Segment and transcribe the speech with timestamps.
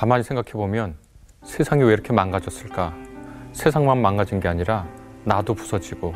[0.00, 0.94] 가만히 생각해 보면
[1.42, 2.94] 세상이 왜 이렇게 망가졌을까?
[3.52, 4.88] 세상만 망가진 게 아니라
[5.24, 6.14] 나도 부서지고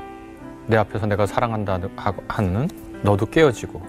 [0.67, 1.79] 내 앞에서 내가 사랑한다
[2.27, 2.71] 하는
[3.03, 3.83] 너도 깨어지고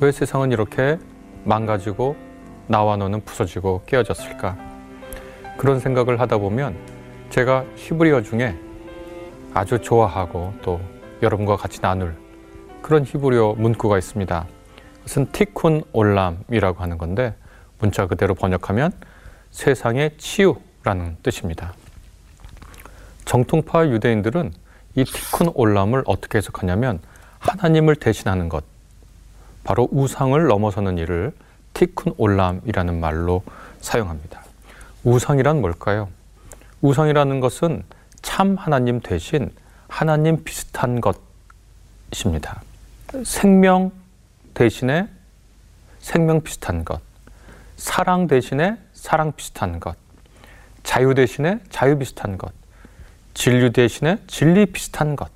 [0.00, 0.98] 왜 세상은 이렇게
[1.44, 2.16] 망가지고
[2.66, 4.56] 나와 너는 부서지고 깨어졌을까?
[5.58, 6.74] 그런 생각을 하다 보면
[7.28, 8.58] 제가 히브리어 중에
[9.52, 10.80] 아주 좋아하고 또
[11.20, 12.16] 여러분과 같이 나눌
[12.80, 14.46] 그런 히브리어 문구가 있습니다.
[14.94, 17.34] 그것은 티쿤 올람이라고 하는 건데
[17.84, 18.92] 문자 그대로 번역하면
[19.50, 21.74] 세상의 치유라는 뜻입니다.
[23.26, 24.54] 정통파 유대인들은
[24.94, 27.00] 이 티쿤 올람을 어떻게 해석하냐면
[27.40, 28.64] 하나님을 대신하는 것,
[29.64, 31.32] 바로 우상을 넘어서는 일을
[31.74, 33.42] 티쿤 올람이라는 말로
[33.82, 34.42] 사용합니다.
[35.02, 36.08] 우상이란 뭘까요?
[36.80, 37.82] 우상이라는 것은
[38.22, 39.50] 참 하나님 대신
[39.88, 41.02] 하나님 비슷한
[42.10, 42.62] 것입니다.
[43.24, 43.92] 생명
[44.54, 45.06] 대신에
[46.00, 47.02] 생명 비슷한 것,
[47.76, 49.96] 사랑 대신에 사랑 비슷한 것,
[50.82, 52.52] 자유 대신에 자유 비슷한 것,
[53.34, 55.30] 진리 대신에 진리 비슷한 것,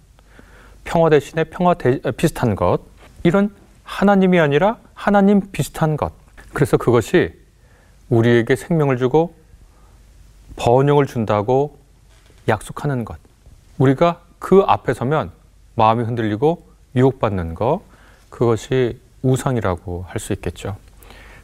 [0.85, 2.81] 평화 대신에 평화 대, 비슷한 것,
[3.23, 3.55] 이런
[3.85, 6.13] 하나님이 아니라 하나님 비슷한 것.
[6.53, 7.33] 그래서 그것이
[8.09, 9.35] 우리에게 생명을 주고
[10.57, 11.79] 번영을 준다고
[12.49, 13.19] 약속하는 것.
[13.79, 15.31] 우리가 그 앞에 서면
[15.75, 17.83] 마음이 흔들리고 유혹받는 것.
[18.31, 20.77] 그것이 우상이라고 할 수 있겠죠.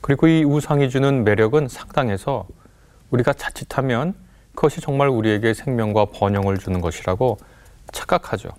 [0.05, 2.47] 그리고 이 우상이 주는 매력은 상당해서
[3.11, 4.13] 우리가 자칫하면
[4.55, 7.39] 그것이 정말 우리에게 생명과 번영을 주는 것이라고
[7.91, 8.51] 착각하죠.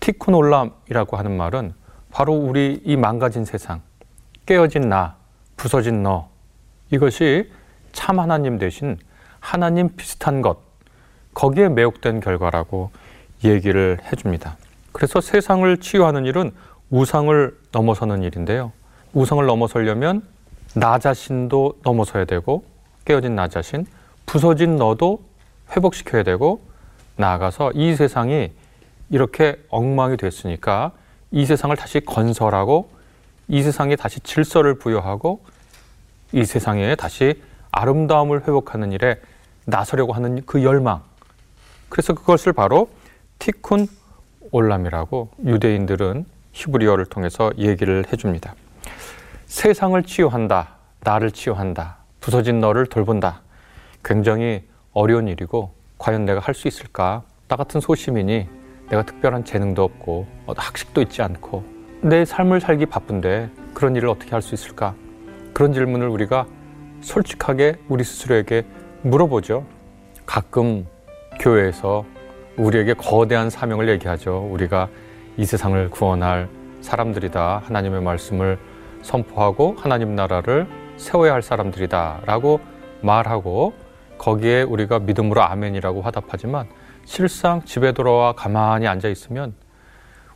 [0.00, 1.74] 티쿠놀람이라고 하는 말은
[2.10, 3.80] 바로 우리 이 망가진 세상,
[4.44, 5.14] 깨어진 나,
[5.56, 6.28] 부서진 너,
[6.90, 7.52] 이것이
[7.92, 8.98] 참 하나님 대신
[9.38, 10.58] 하나님 비슷한 것,
[11.32, 12.90] 거기에 매혹된 결과라고
[13.44, 14.56] 얘기를 해줍니다.
[14.90, 16.50] 그래서 세상을 치유하는 일은
[16.90, 18.72] 우상을 넘어서는 일인데요.
[19.12, 20.32] 우상을 넘어서려면
[20.74, 22.64] 나 자신도 넘어서야 되고,
[23.04, 23.86] 깨어진 나 자신,
[24.26, 25.22] 부서진 너도
[25.74, 26.60] 회복시켜야 되고,
[27.16, 28.52] 나아가서 이 세상이
[29.10, 30.92] 이렇게 엉망이 됐으니까
[31.30, 32.90] 이 세상을 다시 건설하고
[33.48, 35.44] 이 세상에 다시 질서를 부여하고
[36.32, 39.20] 이 세상에 다시 아름다움을 회복하는 일에
[39.66, 41.02] 나서려고 하는 그 열망.
[41.88, 42.88] 그래서 그것을 바로
[43.38, 43.88] 티쿤
[44.50, 48.54] 올람이라고 유대인들은 히브리어를 통해서 얘기를 해줍니다.
[49.52, 50.76] 세상을 치유한다.
[51.00, 51.98] 나를 치유한다.
[52.20, 53.42] 부서진 너를 돌본다.
[54.02, 54.62] 굉장히
[54.94, 57.22] 어려운 일이고 과연 내가 할 수 있을까?
[57.48, 58.48] 나 같은 소시민이
[58.88, 60.26] 내가 특별한 재능도 없고
[60.56, 61.64] 학식도 있지 않고
[62.00, 64.94] 내 삶을 살기 바쁜데 그런 일을 어떻게 할 수 있을까?
[65.52, 66.46] 그런 질문을 우리가
[67.02, 68.64] 솔직하게 우리 스스로에게
[69.02, 69.66] 물어보죠.
[70.24, 70.86] 가끔
[71.40, 72.06] 교회에서
[72.56, 74.48] 우리에게 거대한 사명을 얘기하죠.
[74.50, 74.88] 우리가
[75.36, 76.48] 이 세상을 구원할
[76.80, 77.64] 사람들이다.
[77.66, 78.58] 하나님의 말씀을
[79.02, 82.22] 선포하고 하나님 나라를 세워야 할 사람들이다.
[82.24, 82.60] 라고
[83.02, 83.74] 말하고
[84.18, 86.68] 거기에 우리가 믿음으로 아멘이라고 화답하지만
[87.04, 89.54] 실상 집에 돌아와 가만히 앉아 있으면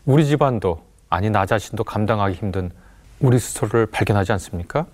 [0.04, 2.70] 우리 집안도 아니 나 자신도 감당하기 힘든
[3.20, 4.86] 우리 스스로를 발견하지 않습니까?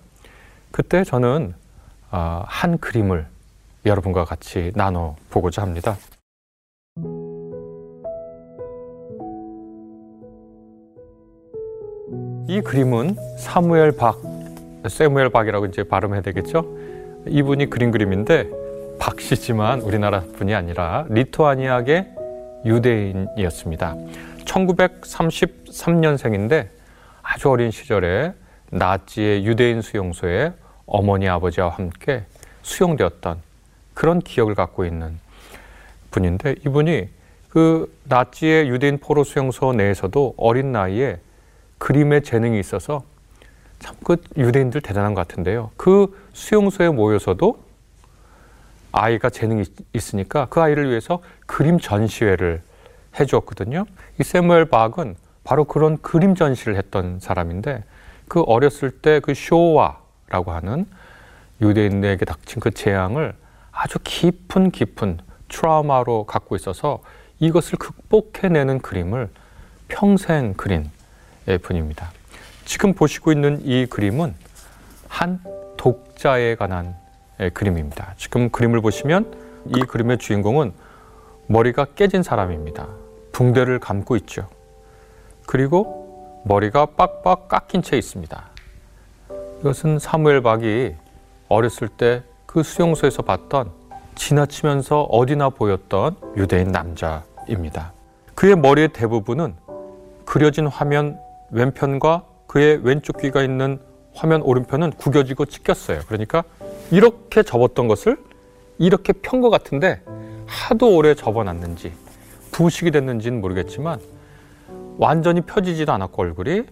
[0.71, 1.55] 그때 저는
[2.11, 3.27] 아, 한 그림을
[3.85, 5.97] 여러분과 같이 나눠 보고자 합니다.
[12.53, 14.21] 이 그림은 사무엘 박,
[14.87, 16.77] 세무엘 박이라고 이제 발음해야 되겠죠?
[17.27, 18.47] 이분이 그린 그림인데
[18.99, 22.09] 박씨지만 우리나라 분이 아니라 리투아니아계
[22.63, 23.95] 유대인이었습니다.
[24.45, 26.67] 1933년생인데
[27.23, 28.35] 아주 어린 시절에
[28.69, 30.53] 나치의 유대인 수용소에
[30.85, 32.25] 어머니 아버지와 함께
[32.61, 33.39] 수용되었던
[33.95, 35.17] 그런 기억을 갖고 있는
[36.11, 37.09] 분인데 이분이
[37.49, 41.17] 그 나치의 유대인 포로 수용소 내에서도 어린 나이에
[41.83, 43.03] 그림에 재능이 있어서
[43.79, 45.71] 참 그 유대인들 대단한 것 같은데요.
[45.75, 47.59] 그 수용소에 모여서도
[48.93, 52.61] 아이가 재능이 있으니까 그 아이를 위해서 그림 전시회를
[53.19, 53.85] 해주었거든요.
[54.17, 57.83] 이 세무엘 박은 바로 그런 그림 전시를 했던 사람인데
[58.29, 60.85] 그 어렸을 때 그 쇼와라고 하는
[61.61, 63.33] 유대인에게 닥친 그 재앙을
[63.73, 65.19] 아주 깊은 깊은
[65.49, 67.01] 트라우마로 갖고 있어서
[67.39, 69.29] 이것을 극복해내는 그림을
[69.89, 70.89] 평생 그린
[71.61, 72.11] 분입니다.
[72.65, 74.35] 지금 보시고 있는 이 그림은
[75.07, 75.39] 한
[75.77, 76.95] 독자에 관한
[77.53, 78.13] 그림입니다.
[78.17, 79.33] 지금 그림을 보시면
[79.67, 80.73] 이 그림의 주인공은
[81.47, 82.87] 머리가 깨진 사람입니다.
[83.31, 84.47] 붕대를 감고 있죠.
[85.45, 88.49] 그리고 머리가 빡빡 깎인 채 있습니다.
[89.59, 90.95] 이것은 사무엘 박이
[91.49, 92.23] 어렸을 때
[92.53, 93.71] 그 수용소에서 봤던
[94.13, 97.93] 지나치면서 어디나 보였던 유대인 남자입니다.
[98.35, 99.55] 그의 머리의 대부분은
[100.23, 101.19] 그려진 화면
[101.53, 103.79] 왼편과 그의 왼쪽 귀가 있는
[104.13, 106.01] 화면 오른편은 구겨지고 찢겼어요.
[106.07, 106.43] 그러니까
[106.91, 108.17] 이렇게 접었던 것을
[108.77, 110.01] 이렇게 편 것 같은데
[110.45, 111.93] 하도 오래 접어놨는지
[112.51, 113.99] 부식이 됐는지는 모르겠지만
[114.97, 116.63] 완전히 펴지지도 않았고 얼굴이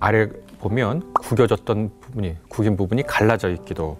[0.00, 0.28] 아래
[0.58, 3.98] 보면 구겨졌던 부분이 구긴 부분이 갈라져 있기도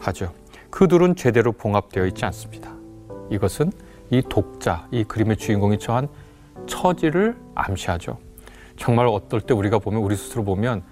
[0.00, 0.32] 하죠.
[0.70, 2.70] 그 둘은 제대로 봉합되어 있지 않습니다.
[3.30, 3.72] 이것은
[4.10, 6.08] 이 독자, 이 그림의 주인공이 처한
[6.66, 8.18] 처지를 암시하죠.
[8.76, 10.82] 정말 어떨 때 우리가 보면 우리 스스로 보면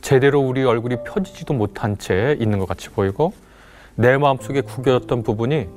[0.00, 3.32] 제대로 우리 얼굴이 펴지지도 못한 채 있는 것 같이 보이고
[3.94, 5.68] 내 마음속에 구겨졌던 부분이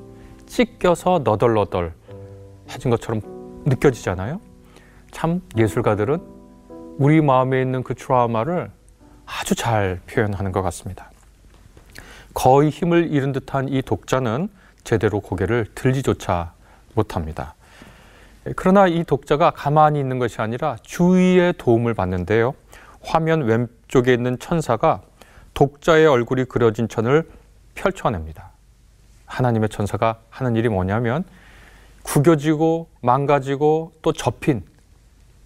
[0.46, 1.94] 찢겨서 너덜너덜
[2.70, 3.22] 해진 것처럼
[3.66, 4.42] 느껴지잖아요.
[5.12, 6.22] 참 예술가들은
[6.98, 8.72] 우리 마음에 있는 그 트라우마를
[9.26, 11.12] 아주 잘 표현하는 것 같습니다.
[12.34, 14.50] 거의 힘을 잃은 듯한 이 독자는
[14.84, 16.54] 제대로 고개를 들지조차
[16.94, 17.56] 못합니다.
[18.56, 22.54] 그러나 이 독자가 가만히 있는 것이 아니라 주위의 도움을 받는데요.
[23.02, 25.02] 화면 왼쪽에 있는 천사가
[25.54, 27.30] 독자의 얼굴이 그려진 천을
[27.76, 28.52] 펼쳐냅니다.
[29.26, 31.24] 하나님의 천사가 하는 일이 뭐냐면
[32.04, 34.64] 구겨지고 망가지고 또 접힌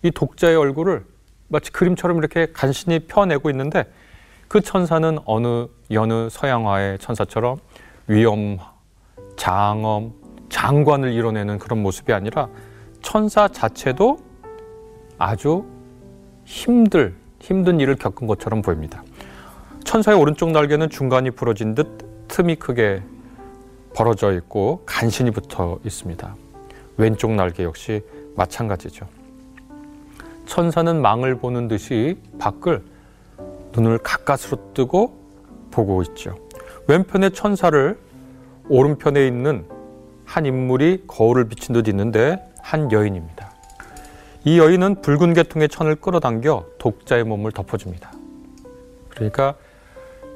[0.04, 1.06] 이 독자의 얼굴을
[1.48, 3.86] 마치 그림처럼 이렇게 간신히 펴내고 있는데
[4.48, 7.58] 그 천사는 어느 여느 서양화의 천사처럼
[8.08, 8.60] 위엄,
[9.36, 10.14] 장엄,
[10.50, 12.50] 장관을 이뤄내는 그런 모습이 아니라
[13.04, 14.18] 천사 자체도
[15.20, 15.66] 아주
[16.46, 19.04] 힘들, 힘든 일을 겪은 것처럼 보입니다.
[19.84, 23.04] 천사의 오른쪽 날개는 중간이 부러진 듯 틈이 크게
[23.96, 26.36] 벌어져 있고 간신히 붙어 있습니다.
[26.98, 28.02] 왼쪽 날개 역시
[28.36, 29.08] 마찬가지죠.
[30.48, 32.84] 천사는 망을 보는 듯이 밖을
[33.74, 35.20] 눈을 가까스로 뜨고
[35.70, 36.36] 보고 있죠.
[36.88, 38.00] 왼편의 천사를
[38.70, 39.66] 오른편에 있는
[40.26, 43.52] 한 인물이 거울을 비친 듯 있는데 한 여인입니다.
[44.46, 48.12] 이 여인은 붉은 계통의 천을 끌어당겨 독자의 몸을 덮어줍니다.
[49.10, 49.56] 그러니까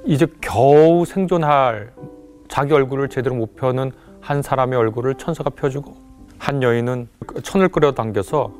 [0.05, 1.91] 이제 겨우 생존할
[2.47, 3.91] 자기 얼굴을 제대로 못 펴는
[4.21, 5.95] 한 사람의 얼굴을 천사가 펴주고
[6.37, 7.07] 한 여인은
[7.43, 8.53] 천을 끌어당겨서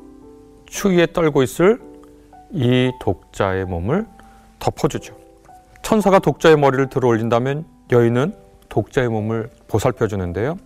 [0.66, 1.80] 추위에 떨고 있을
[2.50, 4.06] 이 독자의 몸을
[4.58, 5.14] 덮어주죠.
[5.82, 8.34] 천사가 독자의 머리를 들어 올린다면 여인은
[8.68, 10.56] 독자의 몸을 보살펴 주는데요.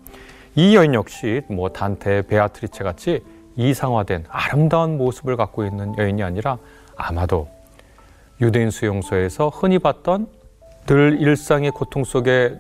[0.55, 3.25] 이 여인 역시 뭐 단테, 베아트리체 같이
[3.57, 6.59] 이상화된 아름다운 모습을 갖고 있는 여인이 아니라
[6.97, 7.49] 아마도
[8.41, 10.27] 유대인 수용소에서 흔히 봤던
[10.87, 12.59] 늘 일상의 고통 속에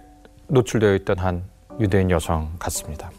[0.48, 1.44] 노출되어 있던 한
[1.80, 3.10] 유대인 여성 같습니다.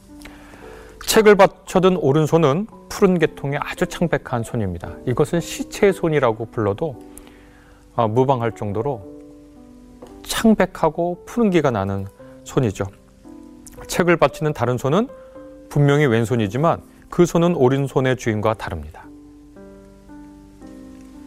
[1.06, 4.92] 책을 받쳐든 오른손은 푸른 계통의 아주 창백한 손입니다.
[5.06, 7.00] 이것은 시체의 손이라고 불러도
[7.96, 9.02] 아, 무방할 정도로
[10.24, 12.08] 창백하고 푸른기가 나는
[12.44, 12.86] 손이죠.
[13.88, 15.08] 책을 받치는 다른 손은
[15.70, 19.06] 분명히 왼손이지만 그 손은 오른손의 주인과 다릅니다.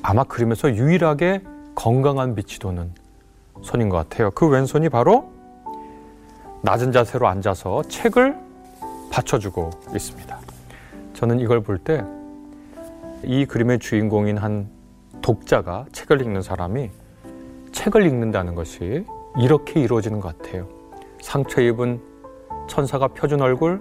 [0.02, 1.42] 아마 그림에서 유일하게
[1.74, 2.92] 건강한 빛이 도는
[3.62, 4.30] 손인 것 같아요.
[4.30, 5.30] 그 왼손이 바로
[6.62, 8.36] 낮은 자세로 앉아서 책을
[9.10, 10.38] 받쳐주고 있습니다.
[11.14, 12.04] 저는 이걸 볼 때
[13.24, 14.68] 이 그림의 주인공인 한
[15.22, 16.90] 독자가 책을 읽는 사람이
[17.72, 19.04] 책을 읽는다는 것이
[19.38, 20.68] 이렇게 이루어지는 것 같아요.
[21.20, 22.00] 상처 입은
[22.66, 23.80] 천사가 펴준 얼굴,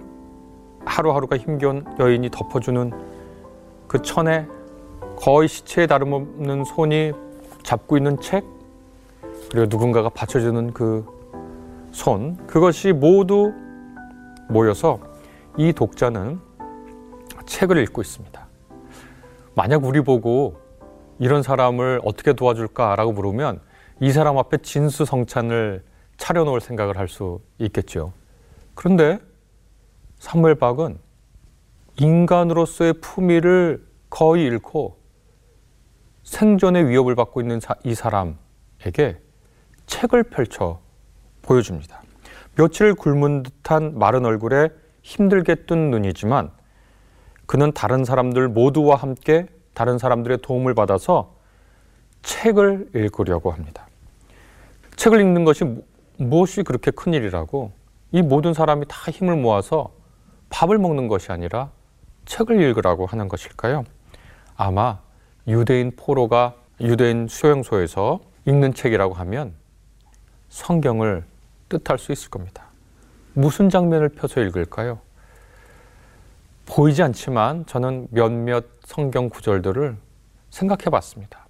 [0.84, 2.92] 하루하루가 힘겨운 여인이 덮어주는
[3.88, 4.46] 그 천에
[5.16, 7.12] 거의 시체에 다름없는 손이
[7.62, 8.44] 잡고 있는 책,
[9.50, 11.04] 그리고 누군가가 받쳐주는 그
[11.92, 13.52] 손, 그것이 모두
[14.48, 15.00] 모여서
[15.56, 16.40] 이 독자는
[17.46, 18.46] 책을 읽고 있습니다.
[19.54, 20.60] 만약 우리 보고
[21.18, 23.60] 이런 사람을 어떻게 도와줄까라고 물으면
[24.00, 25.82] 이 사람 앞에 진수성찬을
[26.18, 28.12] 차려놓을 생각을 할 수 있겠죠.
[28.76, 29.18] 그런데
[30.18, 30.98] 사무엘 박은
[31.98, 34.98] 인간으로서의 품위를 거의 잃고
[36.22, 39.20] 생존의 위협을 받고 있는 이 사람에게
[39.86, 40.80] 책을 펼쳐
[41.42, 42.02] 보여줍니다.
[42.54, 44.68] 며칠 굶은 듯한 마른 얼굴에
[45.02, 46.50] 힘들게 뜬 눈이지만
[47.46, 51.36] 그는 다른 사람들 모두와 함께 다른 사람들의 도움을 받아서
[52.22, 53.86] 책을 읽으려고 합니다.
[54.96, 55.64] 책을 읽는 것이
[56.18, 57.72] 무엇이 그렇게 큰 일이라고
[58.12, 59.90] 이 모든 사람이 다 힘을 모아서
[60.50, 61.70] 밥을 먹는 것이 아니라
[62.24, 63.84] 책을 읽으라고 하는 것일까요?
[64.56, 65.00] 아마
[65.48, 69.54] 유대인 포로가 유대인 수용소에서 읽는 책이라고 하면
[70.48, 71.24] 성경을
[71.68, 72.64] 뜻할 수 있을 겁니다.
[73.32, 75.00] 무슨 장면을 펴서 읽을까요?
[76.66, 79.96] 보이지 않지만 저는 몇몇 성경 구절들을
[80.50, 81.46] 생각해 봤습니다.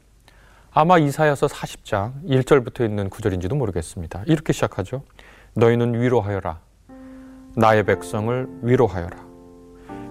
[0.72, 4.24] 아마 이사야서 40장 1절부터 있는 구절인지도 모르겠습니다.
[4.26, 5.04] 이렇게 시작하죠.
[5.58, 6.60] 너희는 위로하여라.
[7.56, 9.16] 나의 백성을 위로하여라.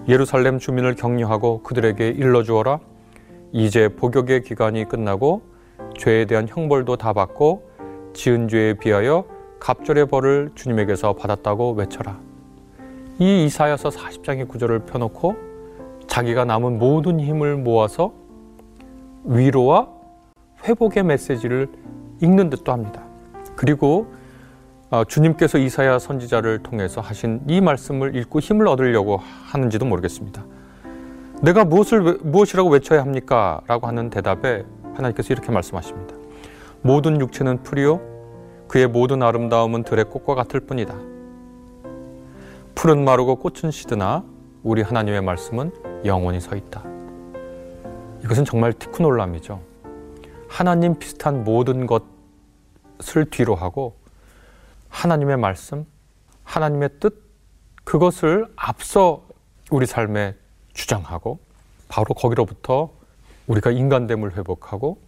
[0.08, 2.80] 예루살렘 주민을 격려하고 그들에게 일러주어라.
[3.52, 5.42] 이제 복역의 기간이 끝나고
[5.98, 7.70] 죄에 대한 형벌도 다 받고
[8.12, 9.24] 지은 죄에 비하여
[9.60, 12.18] 갑절의 벌을 주님에게서 받았다고 외쳐라.
[13.20, 15.36] 이 이사야서 40장의 구절을 펴놓고
[16.08, 18.12] 자기가 남은 모든 힘을 모아서
[19.22, 19.88] 위로와
[20.64, 21.68] 회복의 메시지를
[22.20, 23.04] 읽는 듯도 합니다.
[23.54, 24.16] 그리고 어,
[25.08, 30.44] 주님께서 이사야 선지자를 통해서 하신 이 말씀을 읽고 힘을 얻으려고 하는지도 모르겠습니다.
[31.42, 33.60] 내가 무엇을 무엇이라고 외쳐야 합니까?
[33.66, 34.64] 라고 하는 대답에
[34.94, 36.14] 하나님께서 이렇게 말씀하십니다.
[36.82, 38.00] 모든 육체는 풀이요
[38.68, 40.94] 그의 모든 아름다움은 들의 꽃과 같을 뿐이다.
[42.74, 44.24] 풀은 마르고 꽃은 시드나
[44.62, 45.72] 우리 하나님의 말씀은
[46.04, 46.84] 영원히 서 있다.
[48.24, 49.60] 이것은 정말 티쿠놀람이죠.
[50.48, 53.96] 하나님 비슷한 모든 것을 뒤로 하고
[54.96, 55.86] 하나님의 말씀,
[56.44, 57.22] 하나님의 뜻,
[57.84, 59.26] 그것을 앞서
[59.70, 60.34] 우리 삶에
[60.72, 61.38] 주장하고
[61.88, 62.90] 바로 거기로부터
[63.46, 64.98] 우리가 인간됨을 회복하고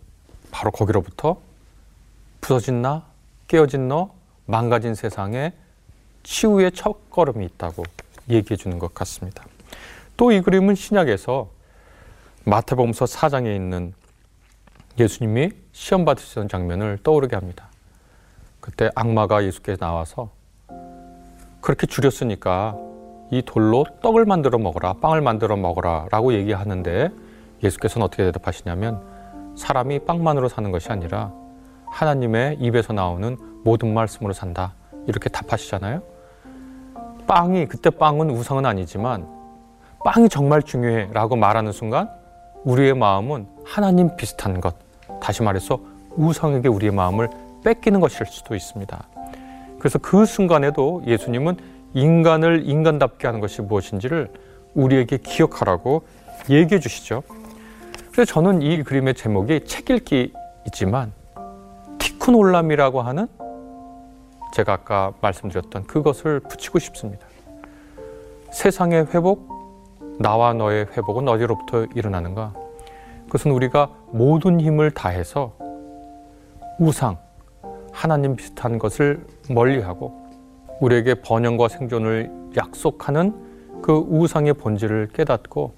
[0.51, 1.41] 바로 거기로부터
[2.43, 3.07] 부서진 나,
[3.49, 4.15] 깨어진 너,
[4.45, 5.55] 망가진 세상에
[6.23, 7.83] 치유의 첫 걸음이 있다고
[8.29, 9.45] 얘기해 주는 것 같습니다.
[10.19, 11.49] 또 이 그림은 신약에서
[12.45, 13.95] 마태복음서 4장에 있는
[14.99, 17.71] 예수님이 시험 받으시던 장면을 떠오르게 합니다.
[18.69, 20.29] 그때 악마가 예수께 나와서
[21.63, 22.77] 그렇게 줄였으니까
[23.31, 27.11] 이 돌로 떡을 만들어 먹어라, 빵을 만들어 먹어라 라고 얘기하는데
[27.65, 29.01] 예수께서는 어떻게 대답하시냐면
[29.57, 31.33] 사람이 빵만으로 사는 것이 아니라
[31.87, 34.75] 하나님의 입에서 나오는 모든 말씀으로 산다.
[35.07, 36.03] 이렇게 답하시잖아요.
[37.27, 39.27] 빵이, 그때 빵은 우상은 아니지만
[40.05, 42.11] 빵이 정말 중요해 라고 말하는 순간
[42.65, 44.77] 우리의 마음은 하나님 비슷한 것,
[45.23, 45.81] 다시 말해서
[46.17, 47.31] 우상에게 우리의 마음을
[47.65, 49.09] 뺏기는 것일 수도 있습니다.
[49.79, 51.57] 그래서 그 순간에도 예수님은
[51.95, 54.31] 인간을 인간답게 하는 것이 무엇인지를
[54.75, 56.03] 우리에게 기억하라고
[56.51, 57.23] 얘기해 주시죠.
[58.13, 61.13] 그래서 저는 이 그림의 제목이 책 읽기이지만
[61.99, 63.29] 티쿠놀람이라고 하는
[64.53, 67.27] 제가 아까 말씀드렸던 그것을 붙이고 싶습니다.
[68.51, 69.47] 세상의 회복,
[70.19, 72.53] 나와 너의 회복은 어디로부터 일어나는가?
[73.27, 75.53] 그것은 우리가 모든 힘을 다해서
[76.79, 77.19] 우상,
[77.99, 80.15] 하나님 비슷한 것을 멀리하고
[80.79, 83.35] 우리에게 번영과 생존을 약속하는
[83.83, 85.75] 그 우상의 본질을 깨닫고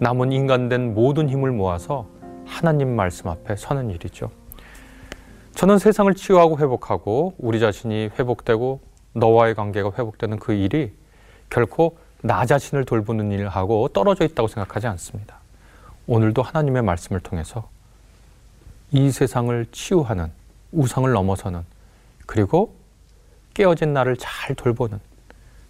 [0.00, 2.08] 남은 인간된 모든 힘을 모아서
[2.44, 4.32] 하나님 말씀 앞에 서는 일이죠.
[5.54, 8.80] 저는 세상을 치유하고 회복하고 우리 자신이 회복되고
[9.12, 10.92] 너와의 관계가 회복되는 그 일이
[11.50, 15.36] 결코 나 자신을 돌보는 일하고 떨어져 있다고 생각하지 않습니다.
[16.08, 17.68] 오늘도 하나님의 말씀을 통해서
[18.90, 20.36] 이 세상을 치유하는
[20.72, 21.64] 우상을 넘어서는
[22.26, 22.74] 그리고
[23.54, 25.00] 깨어진 나를 잘 돌보는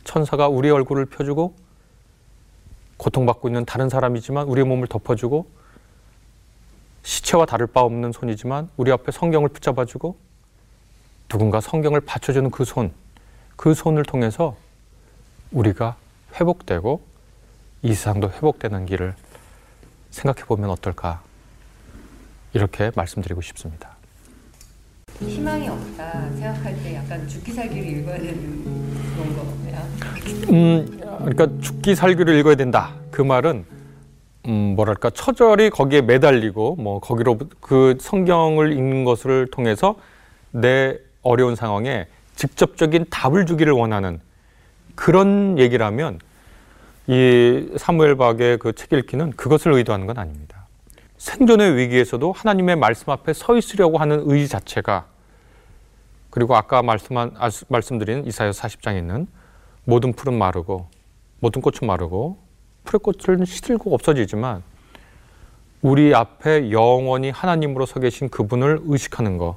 [0.05, 1.55] 천사가 우리 얼굴을 펴주고
[2.97, 5.49] 고통받고 있는 다른 사람이지만 우리의 몸을 덮어주고
[7.03, 10.17] 시체와 다를 바 없는 손이지만 우리 앞에 성경을 붙잡아주고
[11.29, 12.93] 누군가 성경을 받쳐주는 그 손,
[13.57, 14.57] 그 손을 통해서
[15.53, 15.97] 우리가
[16.35, 17.01] 회복되고
[17.83, 19.15] 이 세상도 회복되는 길을
[20.11, 21.23] 생각해 보면 어떨까
[22.53, 23.98] 이렇게 말씀드리고 싶습니다.
[25.21, 28.65] 희망이 없다 생각할 때 약간 죽기 살기를 읽어야 되는
[29.15, 29.79] 그런 거예요.
[30.51, 32.95] 음, 그러니까 죽기 살기를 읽어야 된다.
[33.11, 33.65] 그 말은
[34.47, 39.97] 음, 뭐랄까 처절히 거기에 매달리고 뭐 거기로 그 성경을 읽는 것을 통해서
[40.53, 42.07] 내 어려운 상황에
[42.37, 44.21] 직접적인 답을 주기를 원하는
[44.95, 46.21] 그런 얘기라면
[47.09, 50.58] 이 사무엘 박의 그 책 읽기는 그것을 의도하는 건 아닙니다.
[51.19, 55.07] 생존의 위기에서도 하나님의 말씀 앞에 서 있으려고 하는 의 자체가
[56.31, 57.35] 그리고 아까 말씀한,
[57.69, 59.27] 말씀드린 이사야 40장에 있는
[59.85, 60.89] 모든 풀은 마르고
[61.41, 62.39] 모든 꽃은 마르고
[62.85, 64.63] 풀의 꽃은 시들고 없어지지만
[65.83, 69.57] 우리 앞에 영원히 하나님으로 서 계신 그분을 의식하는 것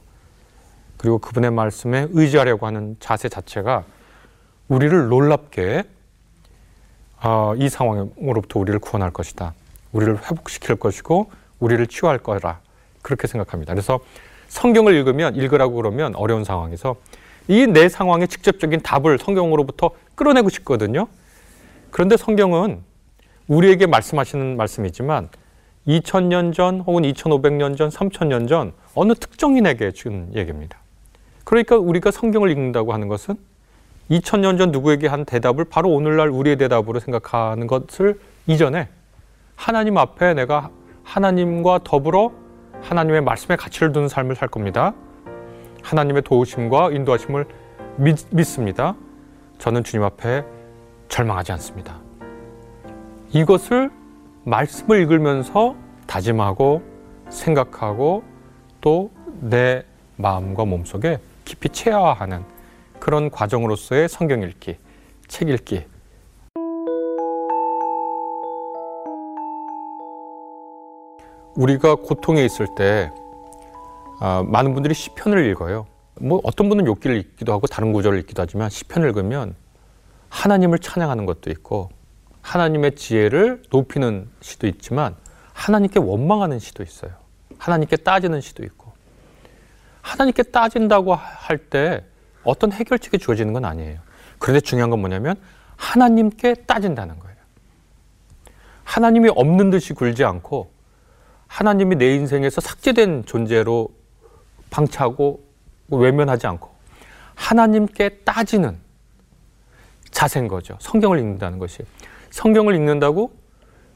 [0.98, 3.84] 그리고 그분의 말씀에 의지하려고 하는 자세 자체가
[4.68, 5.84] 우리를 놀랍게
[7.24, 9.54] 어, 이 상황으로부터 우리를 구원할 것이다.
[9.92, 12.60] 우리를 회복시킬 것이고 우리를 치유할 거라
[13.02, 13.74] 그렇게 생각합니다.
[13.74, 14.02] 그래서
[14.50, 16.98] 성경을 읽으면 읽으라고 그러면 어려운 상황에서
[17.48, 21.08] 이 내 상황의 직접적인 답을 성경으로부터 끌어내고 싶거든요.
[21.90, 22.82] 그런데 성경은
[23.48, 25.30] 우리에게 말씀하시는 말씀이지만
[25.88, 30.78] 2000년 전 혹은 2500년 전, 3000년 전 어느 특정인에게 준 얘기입니다.
[31.44, 33.36] 그러니까 우리가 성경을 읽는다고 하는 것은
[34.12, 38.90] 2000년 전 누구에게 한 대답을 바로 오늘날 우리의 대답으로 생각하는 것을 이전에
[39.56, 40.70] 하나님 앞에 내가
[41.04, 42.32] 하나님과 더불어
[42.82, 44.94] 하나님의 말씀에 가치를 두는 삶을 살 겁니다.
[45.84, 47.46] 하나님의 도우심과 인도하심을
[47.98, 48.96] 믿, 믿습니다.
[49.58, 50.44] 저는 주님 앞에
[51.10, 52.00] 절망하지 않습니다.
[53.32, 53.92] 이것을
[54.44, 55.76] 말씀을 읽으면서
[56.08, 56.82] 다짐하고
[57.30, 58.24] 생각하고
[58.82, 59.84] 또 내
[60.18, 62.44] 마음과 몸속에 깊이 체화하는
[63.00, 64.78] 그런 과정으로서의 성경 읽기,
[65.28, 65.84] 책 읽기.
[71.56, 73.12] 우리가 고통에 있을 때
[74.20, 75.88] 아, 많은 분들이 시편을 읽어요.
[76.20, 79.56] 뭐 어떤 분은 욥기를 읽기도 하고 다른 구절을 읽기도 하지만 시편을 읽으면
[80.30, 81.90] 하나님을 찬양하는 것도 있고
[82.42, 85.16] 하나님의 지혜를 높이는 시도 있지만
[85.54, 87.12] 하나님께 원망하는 시도 있어요.
[87.58, 88.92] 하나님께 따지는 시도 있고
[90.02, 92.04] 하나님께 따진다고 할 때
[92.44, 94.00] 어떤 해결책이 주어지는 건 아니에요.
[94.40, 95.36] 그런데 중요한 건 뭐냐면
[95.76, 97.36] 하나님께 따진다는 거예요.
[98.84, 100.72] 하나님이 없는 듯이 굴지 않고
[101.52, 103.90] 하나님이 내 인생에서 삭제된 존재로
[104.70, 105.44] 방치하고
[105.90, 106.70] 외면하지 않고
[107.36, 108.78] 하나님께 따지는
[110.12, 110.78] 자세인 거죠.
[110.80, 111.80] 성경을 읽는다는 것이.
[112.30, 113.34] 성경을 읽는다고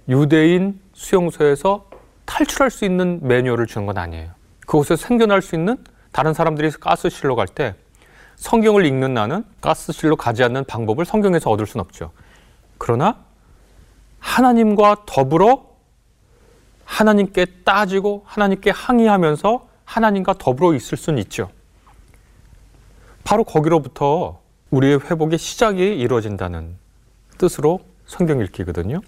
[0.09, 1.89] 유대인 수용소에서
[2.25, 4.31] 탈출할 수 있는 매뉴얼을 주는 건 아니에요.
[4.67, 5.77] 그곳에서 생존할 수 있는
[6.11, 7.73] 다른 사람들이 가스실로 갈 때
[8.35, 12.11] 성경을 읽는 나는 가스실로 가지 않는 방법을 성경에서 얻을 수는 없죠.
[12.77, 13.23] 그러나
[14.19, 15.74] 하나님과 더불어
[16.85, 21.49] 하나님께 따지고 하나님께 항의하면서 하나님과 더불어 있을 수는 있죠.
[23.23, 24.39] 바로 거기로부터
[24.71, 26.75] 우리의 회복의 시작이 이루어진다는
[27.37, 29.01] 뜻으로 성경 읽기거든요.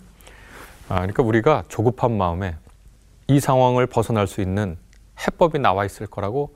[0.89, 2.55] 아, 그러니까 우리가 조급한 마음에
[3.27, 4.77] 이 상황을 벗어날 수 있는
[5.25, 6.55] 해법이 나와 있을 거라고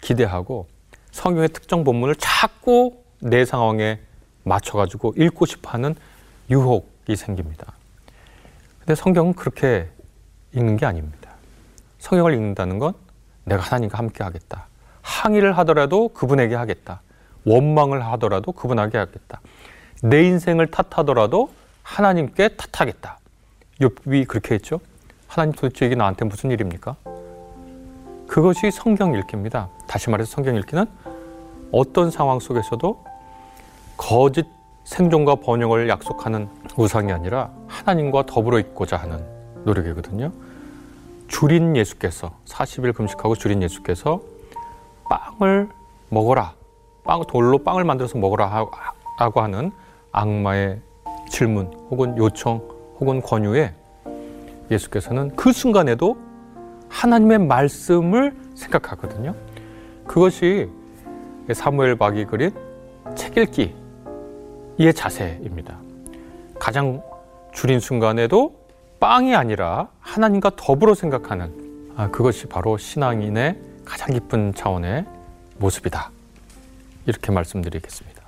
[0.00, 0.68] 기대하고
[1.12, 4.00] 성경의 특정 본문을 자꾸 내 상황에
[4.44, 5.94] 맞춰가지고 읽고 싶어 하는
[6.50, 7.72] 유혹이 생깁니다.
[8.80, 9.88] 근데 성경은 그렇게
[10.52, 11.30] 읽는 게 아닙니다.
[11.98, 12.94] 성경을 읽는다는 건
[13.44, 14.66] 내가 하나님과 함께 하겠다.
[15.02, 17.00] 항의를 하더라도 그분에게 하겠다.
[17.44, 19.40] 원망을 하더라도 그분에게 하겠다.
[20.02, 21.50] 내 인생을 탓하더라도
[21.82, 23.18] 하나님께 탓하겠다.
[23.80, 24.80] 욥이 그렇게 했죠.
[25.26, 26.96] 하나님 도대체 이게 나한테 무슨 일입니까?
[28.26, 29.68] 그것이 성경 읽기입니다.
[29.86, 30.84] 다시 말해서 성경 읽기는
[31.72, 33.04] 어떤 상황 속에서도
[33.96, 34.46] 거짓
[34.84, 40.32] 생존과 번영을 약속하는 우상이 아니라 하나님과 더불어 있고자 하는 노력이거든요.
[41.28, 44.20] 줄인 예수께서 40일 금식하고 줄인 예수께서
[45.08, 45.68] 빵을
[46.08, 46.54] 먹어라.
[47.04, 48.66] 빵 돌로 빵을 만들어서 먹어라
[49.18, 49.72] 라고 하는
[50.12, 50.80] 악마의
[51.30, 52.62] 질문 혹은 요청
[53.00, 53.74] 혹은 권유에
[54.70, 56.18] 예수께서는 그 순간에도
[56.88, 59.34] 하나님의 말씀을 생각하거든요.
[60.06, 60.70] 그것이
[61.52, 62.50] 사무엘 박이 그린
[63.14, 65.78] 책 읽기의 자세입니다.
[66.58, 67.02] 가장
[67.52, 68.57] 줄인 순간에도
[69.00, 75.04] 빵이 아니라 하나님과 더불어 생각하는 아, 그것이 바로 신앙인의 가장 깊은 차원의
[75.58, 76.10] 모습이다.
[77.06, 78.22] 이렇게 말씀드리겠습니다.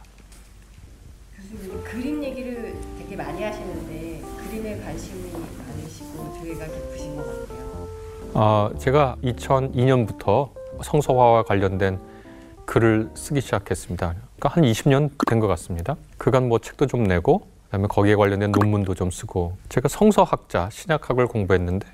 [1.52, 7.88] 교수님 그림 얘기를 되게 많이 하시는데 그림에 관심이 많으시고 두뇌가 깊으신 것 같아요.
[8.34, 10.50] 어, 제가 2002년부터
[10.82, 11.98] 성서화와 관련된
[12.64, 14.14] 글을 쓰기 시작했습니다.
[14.36, 15.96] 그러니까 한 20년 된 것 같습니다.
[16.16, 21.86] 그간 뭐 책도 좀 내고 그다음에 거기에 관련된 논문도 좀 쓰고 제가 성서학자 신약학을 공부했는데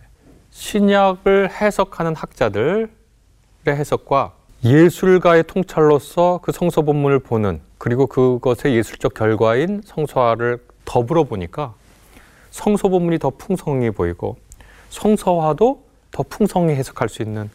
[0.50, 2.88] 신약을 해석하는 학자들의
[3.68, 4.32] 해석과
[4.64, 11.74] 예술가의 통찰로서 그 성서 본문을 보는 그리고 그것의 예술적 결과인 성서화를 더불어 보니까
[12.50, 14.38] 성서 본문이 더 풍성해 보이고
[14.88, 17.50] 성서화도 더 풍성히 해석할 수 있는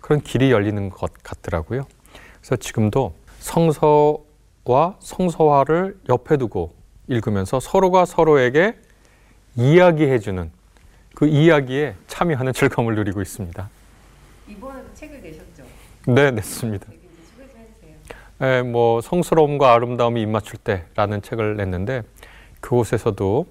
[0.00, 1.84] 그런 길이 열리는 것 같더라고요.
[2.40, 6.75] 그래서 지금도 성서와 성서화를 옆에 두고
[7.08, 8.76] 읽으면서 서로가 서로에게
[9.56, 10.50] 이야기해주는
[11.14, 13.68] 그 이야기에 참여하는 즐거움을 누리고 있습니다.
[14.48, 15.64] 이번에도 책을 내셨죠?
[16.06, 16.86] 네, 냈습니다.
[18.38, 22.02] 네, 뭐 성스러움과 아름다움이 입맞출 때라는 책을 냈는데
[22.60, 23.46] 그곳에서도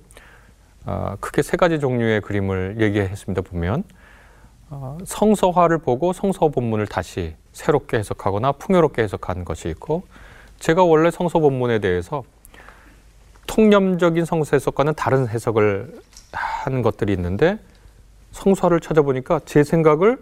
[0.85, 3.41] 어, 크게 세 가지 종류의 그림을 얘기했습니다.
[3.41, 3.83] 보면
[4.69, 10.03] 어, 성서화를 보고 성서 본문을 다시 새롭게 해석하거나 풍요롭게 해석하는 것이 있고
[10.59, 12.23] 제가 원래 성서 본문에 대해서
[13.47, 15.99] 통념적인 성서 해석과는 다른 해석을
[16.31, 17.59] 한 것들이 있는데
[18.31, 20.17] 성서를 찾아보니까 제 생각을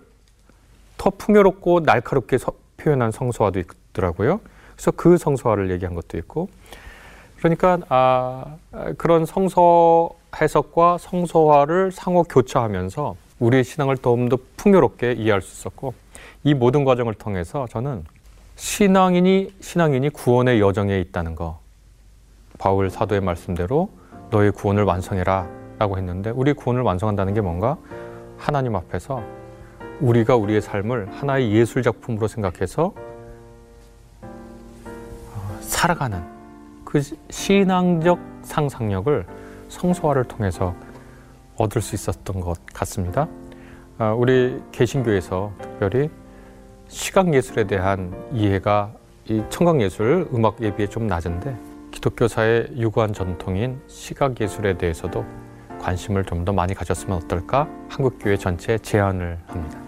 [0.97, 4.39] 더 풍요롭고 날카롭게 서, 표현한 성서화도 있더라고요.
[4.73, 6.49] 그래서 그 성서화를 얘기한 것도 있고
[7.37, 8.55] 그러니까 아,
[8.97, 15.93] 그런 성서 해석과 성서화를 상호 교차하면서 우리의 신앙을 좀더 풍요롭게 이해할 수 있었고
[16.43, 18.05] 이 모든 과정을 통해서 저는
[18.55, 21.59] 신앙인이 신앙인이 구원의 여정에 있다는 거
[22.57, 23.89] 바울 사도의 말씀대로
[24.29, 25.47] 너의 구원을 완성해라
[25.79, 27.77] 라고 했는데 우리 구원을 완성한다는 게 뭔가
[28.37, 29.23] 하나님 앞에서
[29.99, 32.93] 우리가 우리의 삶을 하나의 예술 작품으로 생각해서
[34.21, 36.23] 어, 살아가는
[36.83, 39.25] 그 신앙적 상상력을
[39.69, 40.75] 성소화를 통해서
[41.55, 43.27] 얻을 수 있었던 것 같습니다.
[43.97, 46.09] 아, 우리 개신교에서 특별히
[46.87, 48.91] 시각 예술에 대한 이해가
[49.25, 51.72] 이 청각 예술 음악 예비에 좀 낮은데
[52.03, 55.25] 기독교 사의 유구한 전통인 시각 예술에 대해서도
[55.79, 59.82] 관심을 좀 더 많이 가졌으면 어떨까 한국 교회 전체에 제안을 합니다.